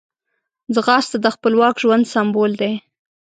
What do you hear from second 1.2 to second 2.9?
د خپلواک ژوند سمبول دی